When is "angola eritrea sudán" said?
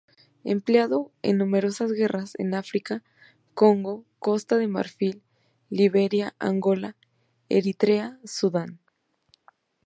6.39-8.79